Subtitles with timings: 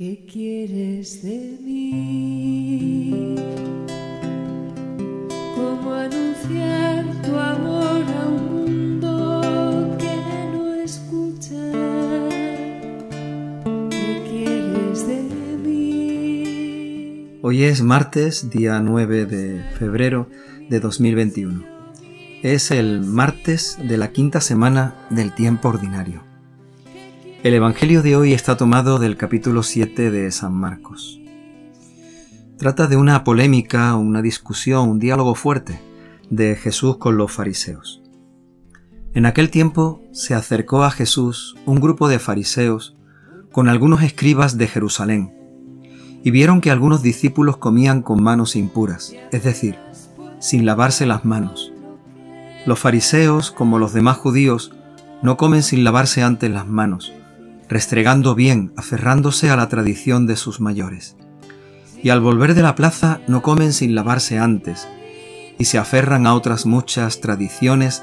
[0.00, 3.34] ¿Qué quieres de mí?
[5.54, 10.16] ¿Cómo anunciar tu amor a un mundo que
[10.54, 11.60] no escucha?
[13.90, 15.20] ¿Qué quieres de
[15.66, 17.38] mí?
[17.42, 20.30] Hoy es martes, día 9 de febrero
[20.70, 21.62] de 2021.
[22.42, 26.29] Es el martes de la quinta semana del tiempo ordinario.
[27.42, 31.22] El Evangelio de hoy está tomado del capítulo 7 de San Marcos.
[32.58, 35.80] Trata de una polémica, una discusión, un diálogo fuerte
[36.28, 38.02] de Jesús con los fariseos.
[39.14, 42.94] En aquel tiempo se acercó a Jesús un grupo de fariseos
[43.52, 45.32] con algunos escribas de Jerusalén,
[46.22, 49.78] y vieron que algunos discípulos comían con manos impuras, es decir,
[50.40, 51.72] sin lavarse las manos.
[52.66, 54.72] Los fariseos, como los demás judíos,
[55.22, 57.14] no comen sin lavarse antes las manos,
[57.70, 61.16] restregando bien, aferrándose a la tradición de sus mayores.
[62.02, 64.88] Y al volver de la plaza no comen sin lavarse antes,
[65.56, 68.02] y se aferran a otras muchas tradiciones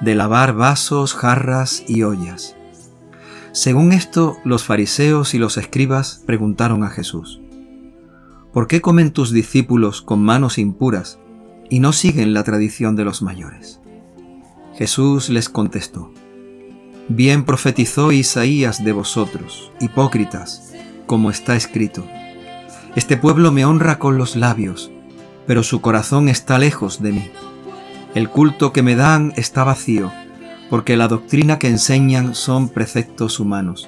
[0.00, 2.56] de lavar vasos, jarras y ollas.
[3.52, 7.40] Según esto, los fariseos y los escribas preguntaron a Jesús,
[8.52, 11.20] ¿por qué comen tus discípulos con manos impuras
[11.70, 13.80] y no siguen la tradición de los mayores?
[14.74, 16.12] Jesús les contestó,
[17.08, 20.72] Bien profetizó Isaías de vosotros, hipócritas,
[21.06, 22.06] como está escrito.
[22.96, 24.90] Este pueblo me honra con los labios,
[25.46, 27.30] pero su corazón está lejos de mí.
[28.14, 30.12] El culto que me dan está vacío,
[30.70, 33.86] porque la doctrina que enseñan son preceptos humanos.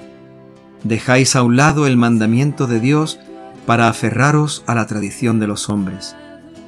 [0.84, 3.18] Dejáis a un lado el mandamiento de Dios
[3.64, 6.14] para aferraros a la tradición de los hombres.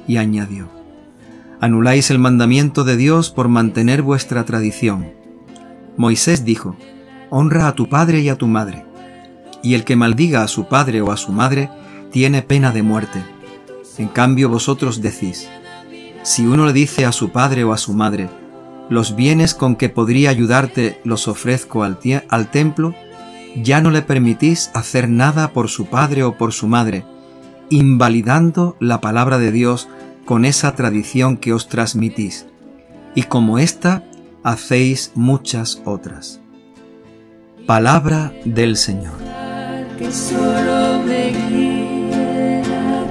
[0.07, 0.67] Y añadió,
[1.61, 5.18] Anuláis el mandamiento de Dios por mantener vuestra tradición
[5.99, 6.77] Moisés dijo,
[7.29, 8.85] Honra a tu padre y a tu madre,
[9.61, 11.69] y el que maldiga a su padre o a su madre
[12.09, 13.21] tiene pena de muerte.
[13.97, 15.49] En cambio vosotros decís,
[16.23, 18.29] si uno le dice a su padre o a su madre,
[18.87, 22.95] los bienes con que podría ayudarte los ofrezco al, al templo,
[23.57, 27.03] ya no le permitís hacer nada por su padre o por su madre,
[27.69, 29.89] invalidando la palabra de Dios
[30.23, 32.45] con esa tradición que os transmitís.
[33.15, 34.05] Y como ésta
[34.49, 36.41] hacéis muchas otras.
[37.67, 39.19] Palabra del Señor.
[39.99, 43.03] Que solo me guíe la.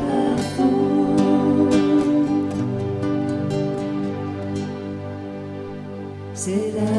[6.34, 6.96] ¿Será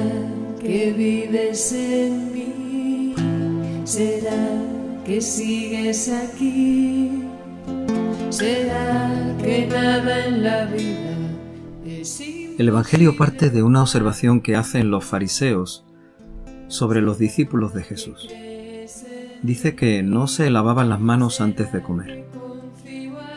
[0.61, 3.15] que vives en mí?
[3.83, 4.41] ¿Será
[5.03, 7.23] que sigues aquí?
[8.29, 11.17] ¿Será que nada en la vida
[11.85, 12.21] es
[12.59, 15.85] el Evangelio parte de una observación que hacen los fariseos
[16.67, 18.27] sobre los discípulos de Jesús.
[19.41, 22.25] Dice que no se lavaban las manos antes de comer.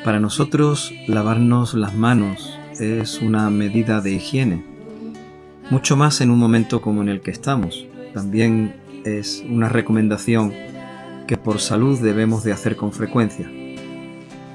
[0.05, 4.65] Para nosotros, lavarnos las manos es una medida de higiene,
[5.71, 7.87] mucho más en un momento como en el que estamos.
[8.13, 8.75] También
[9.05, 10.53] es una recomendación
[11.29, 13.49] que por salud debemos de hacer con frecuencia.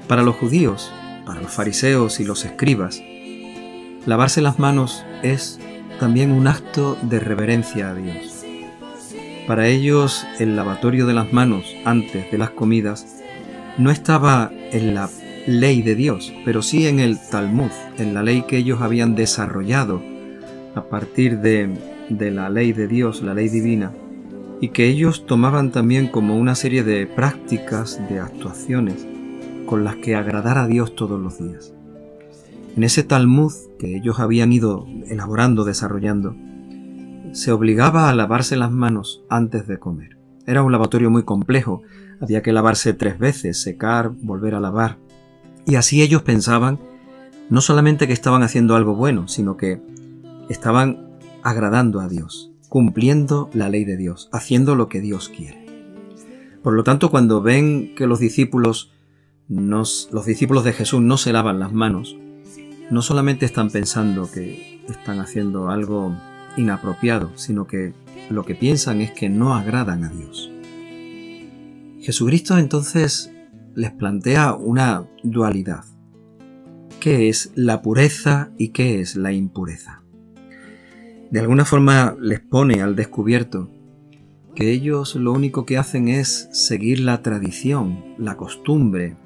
[0.08, 0.92] Para los judíos,
[1.24, 3.00] para los fariseos y los escribas,
[4.06, 5.58] Lavarse las manos es
[6.00, 8.44] también un acto de reverencia a Dios.
[9.46, 13.06] Para ellos el lavatorio de las manos antes de las comidas
[13.78, 15.08] no estaba en la
[15.46, 20.02] ley de Dios, pero sí en el Talmud, en la ley que ellos habían desarrollado
[20.74, 21.70] a partir de,
[22.10, 23.92] la ley de Dios, la ley divina,
[24.60, 29.06] y que ellos tomaban también como una serie de prácticas, de actuaciones
[29.66, 31.72] con las que agradar a Dios todos los días.
[32.78, 36.36] En ese Talmud que ellos habían ido elaborando, desarrollando,
[37.32, 40.16] se obligaba a lavarse las manos antes de comer.
[40.46, 41.82] Era un lavatorio muy complejo,
[42.20, 44.96] había que lavarse tres veces, secar, volver a lavar.
[45.66, 46.78] Y así ellos pensaban
[47.50, 49.82] no solamente que estaban haciendo algo bueno, sino que
[50.48, 55.66] estaban agradando a Dios, cumpliendo la ley de Dios, haciendo lo que Dios quiere.
[56.62, 58.92] Por lo tanto, cuando ven que los discípulos,
[59.48, 62.16] los discípulos de Jesús no se lavan las manos,
[62.90, 66.14] no solamente están pensando que están haciendo algo
[66.56, 67.92] inapropiado, sino que
[68.30, 70.50] lo que piensan es que no agradan a Dios.
[72.00, 73.30] Jesucristo entonces
[73.74, 75.84] les plantea una dualidad.
[77.00, 80.02] ¿Qué es la pureza y qué es la impureza?
[81.30, 83.70] De alguna forma les pone al descubierto
[84.54, 89.16] que ellos lo único que hacen es seguir la tradición, la costumbre,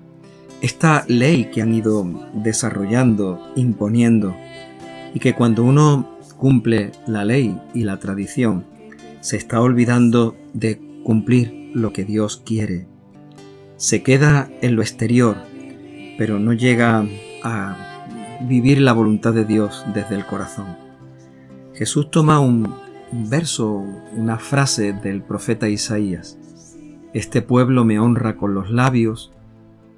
[0.62, 4.35] esta ley que han ido desarrollando, imponiendo,
[5.12, 8.64] y que cuando uno cumple la ley y la tradición,
[9.20, 12.87] se está olvidando de cumplir lo que Dios quiere,
[13.76, 15.37] se queda en lo exterior,
[16.17, 17.05] pero no llega
[17.43, 20.76] a vivir la voluntad de Dios desde el corazón.
[21.75, 22.73] Jesús toma un,
[23.29, 23.85] verso,
[24.17, 26.38] una frase del profeta Isaías.
[27.12, 29.32] Este pueblo me honra con los labios,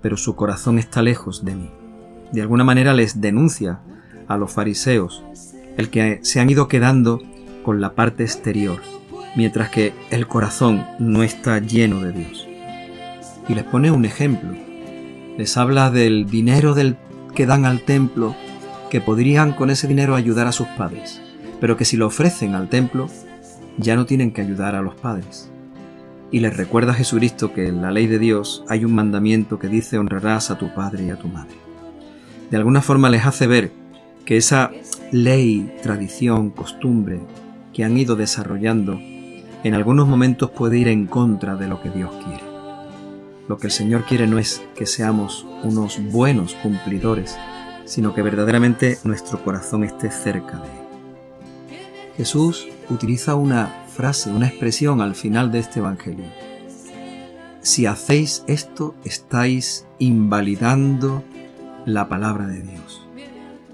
[0.05, 1.71] pero su corazón está lejos de mí.
[2.31, 3.81] De alguna manera les denuncia
[4.29, 5.25] a los fariseos
[5.79, 7.23] el que se han ido quedando
[7.63, 8.83] con la parte exterior,
[9.35, 12.47] mientras que el corazón no está lleno de Dios.
[13.49, 14.51] Y les pone un ejemplo.
[15.39, 16.99] Les habla del dinero del
[17.35, 18.37] que dan al templo,
[18.91, 21.23] que podrían con ese dinero ayudar a sus padres,
[21.63, 23.09] pero que si lo ofrecen al templo,
[23.79, 25.51] ya no tienen que ayudar a los padres.
[26.35, 29.69] Y les recuerda a Jesucristo que en la ley de Dios hay un mandamiento que
[29.69, 31.55] dice honrarás a tu padre y a tu madre.
[32.51, 33.71] De alguna forma les hace ver
[34.25, 34.73] que esa
[35.13, 37.21] ley, tradición, costumbre
[37.73, 42.11] que han ido desarrollando, en algunos momentos puede ir en contra de lo que Dios
[42.25, 42.43] quiere.
[43.49, 47.39] Lo que el Señor quiere no es que seamos unos buenos cumplidores,
[47.85, 51.79] sino que verdaderamente nuestro corazón esté cerca de Él.
[52.17, 56.27] Jesús utiliza una frase, una expresión al final de este Evangelio.
[57.61, 61.25] Si hacéis esto, estáis invalidando
[61.87, 63.05] la palabra de Dios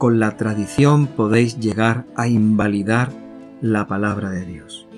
[0.00, 3.12] con la tradición podéis llegar a invalidar
[3.60, 4.88] la palabra de Dios.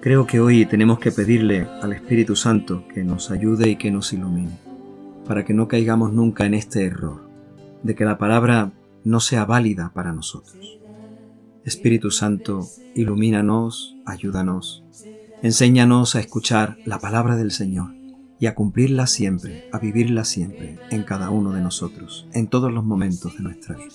[0.00, 4.12] Creo que hoy tenemos que pedirle al Espíritu Santo que nos ayude y que nos
[4.12, 4.58] ilumine,
[5.28, 7.30] para que no caigamos nunca en este error,
[7.84, 8.72] de que la palabra
[9.04, 10.56] no sea válida para nosotros.
[11.64, 14.84] Espíritu Santo, ilumínanos, ayúdanos,
[15.42, 17.94] enséñanos a escuchar la palabra del Señor
[18.40, 22.84] y a cumplirla siempre, a vivirla siempre, en cada uno de nosotros, en todos los
[22.84, 23.90] momentos de nuestra vida.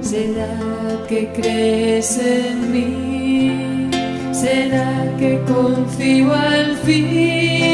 [0.00, 3.90] ¿Será que crees en mí?
[4.32, 7.69] ¿Será que confío al fin?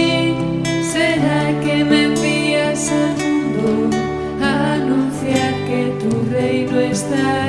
[7.10, 7.45] that